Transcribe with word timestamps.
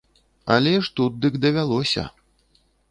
Але 0.55 0.73
ж 0.87 0.91
тут 1.01 1.21
дык 1.27 1.39
давялося. 1.47 2.09